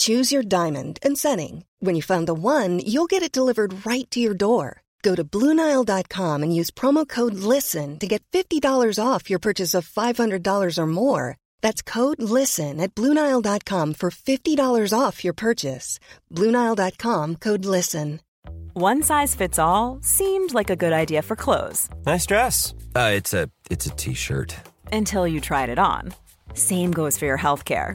[0.00, 1.64] Choose your diamond and setting.
[1.80, 4.82] When you find the one, you'll get it delivered right to your door.
[5.02, 8.62] Go to Bluenile.com and use promo code LISTEN to get $50
[8.98, 11.36] off your purchase of $500 or more.
[11.62, 15.98] That's code LISTEN at Bluenile.com for $50 off your purchase.
[16.34, 18.20] Bluenile.com code LISTEN.
[18.72, 22.72] One size fits all seemed like a good idea for clothes Nice dress.
[22.94, 24.54] Uh, it's a it's a t-shirt.
[24.92, 26.14] until you tried it on.
[26.54, 27.94] Same goes for your healthcare.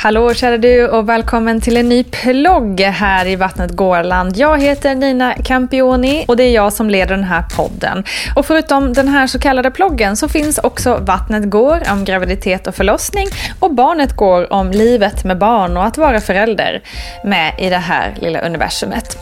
[0.00, 4.36] Hallå kära du och välkommen till en ny plogg här i Vattnet Gårland.
[4.36, 8.04] Jag heter Nina Campioni och det är jag som leder den här podden.
[8.36, 12.74] Och förutom den här så kallade ploggen så finns också Vattnet går om graviditet och
[12.74, 13.26] förlossning
[13.60, 16.82] och Barnet går om livet med barn och att vara förälder
[17.24, 19.18] med i det här lilla universumet.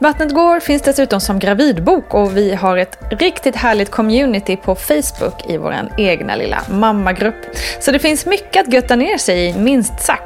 [0.00, 5.50] Vattnet går finns dessutom som gravidbok och vi har ett riktigt härligt community på Facebook
[5.50, 7.56] i vår egna lilla mammagrupp.
[7.80, 10.17] Så det finns mycket att götta ner sig i, minst sagt.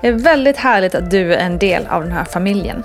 [0.00, 2.82] Det är väldigt härligt att du är en del av den här familjen.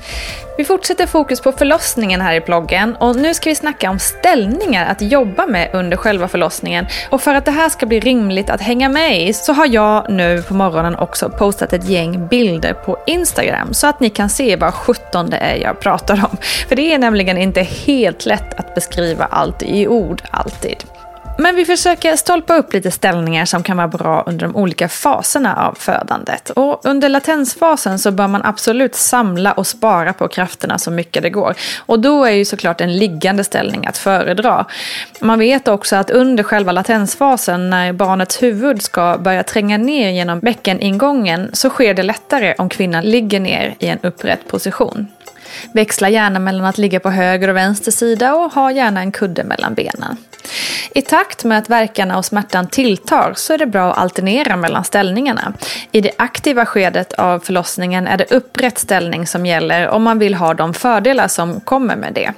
[0.57, 4.85] Vi fortsätter fokus på förlossningen här i bloggen och nu ska vi snacka om ställningar
[4.85, 6.85] att jobba med under själva förlossningen.
[7.09, 10.09] Och för att det här ska bli rimligt att hänga med i så har jag
[10.09, 14.55] nu på morgonen också postat ett gäng bilder på Instagram så att ni kan se
[14.55, 16.37] vad 17 det är jag pratar om.
[16.69, 20.83] För det är nämligen inte helt lätt att beskriva allt i ord alltid.
[21.37, 25.55] Men vi försöker stolpa upp lite ställningar som kan vara bra under de olika faserna
[25.55, 26.49] av födandet.
[26.49, 31.29] Och under latensfasen så bör man absolut samla och spara på krafterna så mycket det
[31.29, 31.55] går.
[31.85, 34.65] Och då är ju såklart en liggande ställning att föredra.
[35.19, 40.39] Man vet också att under själva latensfasen när barnets huvud ska börja tränga ner genom
[40.39, 45.07] bäckeningången så sker det lättare om kvinnan ligger ner i en upprätt position.
[45.73, 49.43] Växla gärna mellan att ligga på höger och vänster sida och ha gärna en kudde
[49.43, 50.17] mellan benen.
[50.89, 54.83] I takt med att verkarna och smärtan tilltar så är det bra att alternera mellan
[54.83, 55.53] ställningarna.
[55.91, 60.35] I det aktiva skedet av förlossningen är det upprätt ställning som gäller om man vill
[60.35, 62.33] ha de fördelar som kommer med det.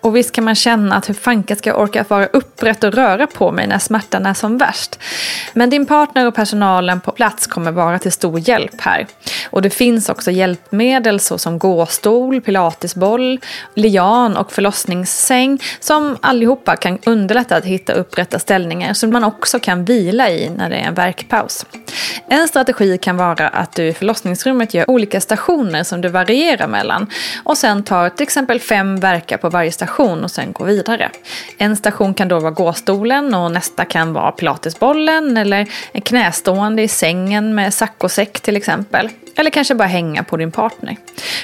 [0.00, 3.26] Och visst kan man känna att hur fanken ska jag orka vara upprätt och röra
[3.26, 4.98] på mig när smärtan är som värst.
[5.52, 9.06] Men din partner och personalen på plats kommer vara till stor hjälp här.
[9.50, 13.40] Och det finns också hjälpmedel såsom gåstol, pilatesboll,
[13.74, 19.84] lian och förlossningssäng som allihopa kan underlätta att hitta upprätta ställningar som man också kan
[19.84, 21.66] vila i när det är en verkpaus.
[22.28, 27.06] En strategi kan vara att du i förlossningsrummet gör olika stationer som du varierar mellan
[27.44, 31.10] och sen tar till exempel fem verkar på varje station och sen går vidare.
[31.58, 36.88] En station kan då vara gåstolen och nästa kan vara pilatesbollen eller en knästående i
[36.88, 39.08] sängen med saccosäck till exempel.
[39.36, 40.96] Eller kanske bara hänga på din partner.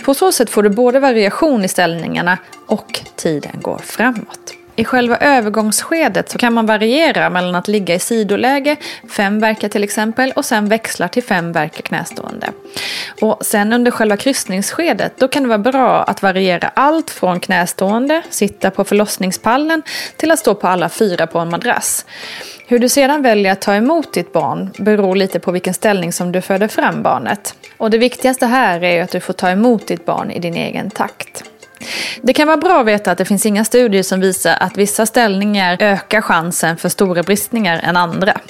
[0.04, 4.63] På så sätt får du både variation i ställningarna och tiden går framåt.
[4.76, 8.76] I själva övergångsskedet så kan man variera mellan att ligga i sidoläge,
[9.09, 12.53] fem verkar till exempel, och sen växla till fem verkar knästående.
[13.21, 18.23] Och sen under själva kryssningsskedet, då kan det vara bra att variera allt från knästående,
[18.31, 19.82] sitta på förlossningspallen,
[20.17, 22.06] till att stå på alla fyra på en madrass.
[22.67, 26.32] Hur du sedan väljer att ta emot ditt barn beror lite på vilken ställning som
[26.32, 27.55] du föder fram barnet.
[27.76, 30.91] Och det viktigaste här är att du får ta emot ditt barn i din egen
[30.91, 31.44] takt.
[32.26, 35.06] Det kan vara bra att veta att det finns inga studier som visar att vissa
[35.06, 38.41] ställningar ökar chansen för stora bristningar än andra.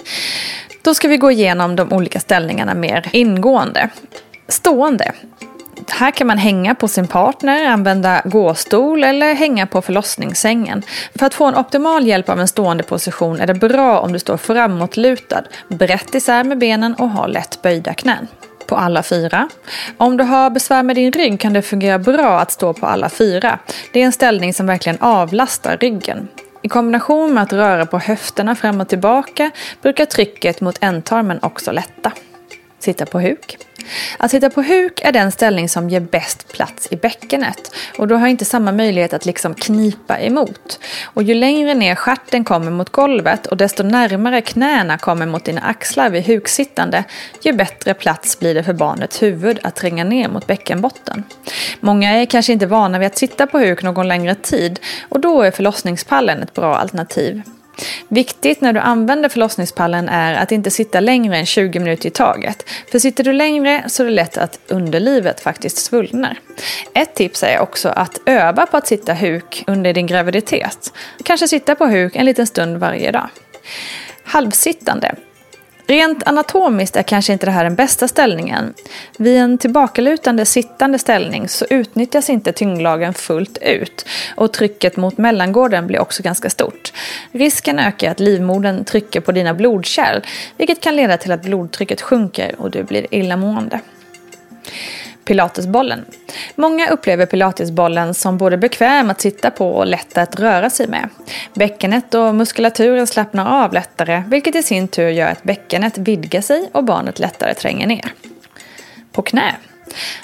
[0.83, 3.89] Då ska vi gå igenom de olika ställningarna mer ingående.
[4.49, 5.13] Stående.
[5.89, 10.83] Här kan man hänga på sin partner, använda gåstol eller hänga på förlossningssängen.
[11.15, 14.19] För att få en optimal hjälp av en stående position är det bra om du
[14.19, 18.29] står framåtlutad, brett isär med benen och har lätt böjda knän
[18.67, 19.49] på alla fyra.
[19.97, 23.09] Om du har besvär med din rygg kan det fungera bra att stå på alla
[23.09, 23.59] fyra.
[23.93, 26.29] Det är en ställning som verkligen avlastar ryggen.
[26.63, 29.51] I kombination med att röra på höfterna fram och tillbaka
[29.83, 32.13] brukar trycket mot ändtarmen också lätta.
[32.79, 33.59] Sitta på huk.
[34.19, 38.15] Att sitta på huk är den ställning som ger bäst plats i bäckenet och du
[38.15, 40.79] har inte samma möjlighet att liksom knipa emot.
[41.05, 45.61] Och ju längre ner skärten kommer mot golvet och desto närmare knäna kommer mot dina
[45.61, 47.05] axlar vid huksittande,
[47.43, 51.25] ju bättre plats blir det för barnets huvud att tränga ner mot bäckenbotten.
[51.81, 55.43] Många är kanske inte vana vid att sitta på huk någon längre tid och då
[55.43, 57.43] är förlossningspallen ett bra alternativ.
[58.15, 62.65] Viktigt när du använder förlossningspallen är att inte sitta längre än 20 minuter i taget.
[62.91, 66.39] För sitter du längre så är det lätt att underlivet faktiskt svullnar.
[66.93, 70.93] Ett tips är också att öva på att sitta huk under din graviditet.
[71.25, 73.29] Kanske sitta på huk en liten stund varje dag.
[74.25, 75.15] Halvsittande.
[75.87, 78.75] Rent anatomiskt är kanske inte det här den bästa ställningen.
[79.19, 85.87] Vid en tillbakalutande sittande ställning så utnyttjas inte tyngdlagen fullt ut och trycket mot mellangården
[85.87, 86.93] blir också ganska stort.
[87.33, 90.21] Risken ökar att livmodern trycker på dina blodkärl
[90.57, 93.81] vilket kan leda till att blodtrycket sjunker och du blir illamående.
[95.25, 96.05] Pilatesbollen.
[96.55, 101.09] Många upplever pilatesbollen som både bekväm att sitta på och lätt att röra sig med.
[101.55, 106.71] Bäckenet och muskulaturen slappnar av lättare vilket i sin tur gör att bäckenet vidgar sig
[106.73, 108.13] och barnet lättare tränger ner.
[109.13, 109.55] På knä.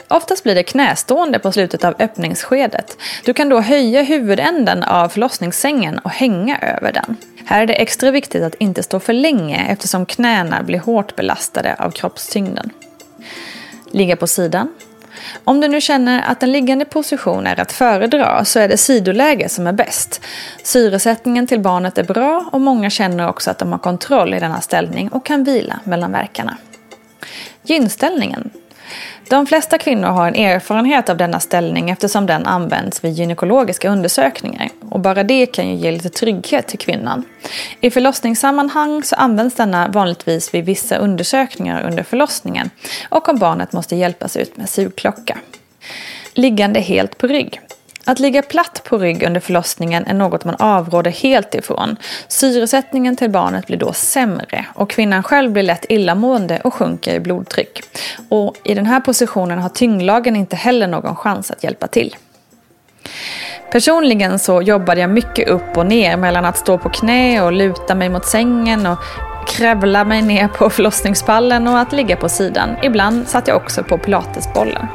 [0.08, 2.97] Oftast blir det knästående på slutet av öppningsskedet.
[3.25, 7.17] Du kan då höja huvudänden av förlossningssängen och hänga över den.
[7.44, 11.75] Här är det extra viktigt att inte stå för länge eftersom knäna blir hårt belastade
[11.79, 12.70] av kroppstyngden.
[13.91, 14.69] Ligga på sidan.
[15.44, 19.48] Om du nu känner att en liggande position är att föredra så är det sidoläge
[19.48, 20.20] som är bäst.
[20.62, 24.60] Syresättningen till barnet är bra och många känner också att de har kontroll i denna
[24.60, 26.56] ställning och kan vila mellan verkarna.
[27.62, 28.50] Gynställningen.
[29.28, 34.69] De flesta kvinnor har en erfarenhet av denna ställning eftersom den används vid gynekologiska undersökningar.
[34.90, 37.25] Och bara det kan ju ge lite trygghet till kvinnan.
[37.81, 42.70] I förlossningssammanhang så används denna vanligtvis vid vissa undersökningar under förlossningen
[43.08, 45.38] och om barnet måste hjälpas ut med sugklocka.
[46.34, 47.60] Liggande helt på rygg.
[48.04, 51.96] Att ligga platt på rygg under förlossningen är något man avråder helt ifrån.
[52.28, 57.20] Syresättningen till barnet blir då sämre och kvinnan själv blir lätt illamående och sjunker i
[57.20, 57.82] blodtryck.
[58.28, 62.16] Och i den här positionen har tyngdlagen inte heller någon chans att hjälpa till.
[63.72, 67.94] Personligen så jobbade jag mycket upp och ner mellan att stå på knä och luta
[67.94, 68.99] mig mot sängen och
[69.49, 72.76] kravla mig ner på förlossningspallen och att ligga på sidan.
[72.82, 74.87] Ibland satt jag också på pilatesbollen.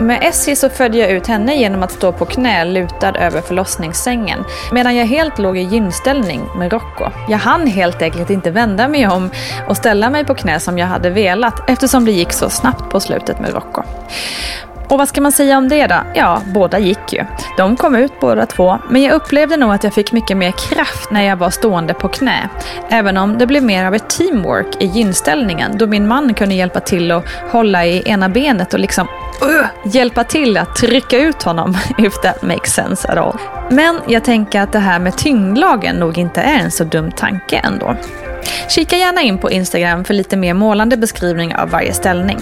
[0.00, 4.44] Med Essie så födde jag ut henne genom att stå på knä lutad över förlossningssängen
[4.72, 7.04] medan jag helt låg i gynställning med Rocco.
[7.28, 9.30] Jag hann helt enkelt inte vända mig om
[9.68, 13.00] och ställa mig på knä som jag hade velat eftersom det gick så snabbt på
[13.00, 13.82] slutet med Rocco.
[14.88, 15.96] Och vad ska man säga om det då?
[16.14, 17.24] Ja, båda gick ju.
[17.56, 21.10] De kom ut båda två, men jag upplevde nog att jag fick mycket mer kraft
[21.10, 22.48] när jag var stående på knä.
[22.88, 26.80] Även om det blev mer av ett teamwork i gynställningen då min man kunde hjälpa
[26.80, 29.08] till att hålla i ena benet och liksom
[29.42, 33.38] uh, hjälpa till att trycka ut honom, if that makes sense at all.
[33.70, 37.56] Men jag tänker att det här med tyngdlagen nog inte är en så dum tanke
[37.56, 37.96] ändå.
[38.68, 42.38] Kika gärna in på Instagram för lite mer målande beskrivning av varje ställning.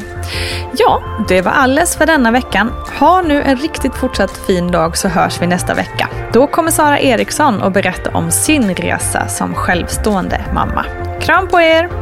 [0.79, 2.73] Ja, det var alles för denna veckan.
[2.99, 6.09] Ha nu en riktigt fortsatt fin dag så hörs vi nästa vecka.
[6.33, 10.85] Då kommer Sara Eriksson att berätta om sin resa som självstående mamma.
[11.21, 12.02] Kram på er!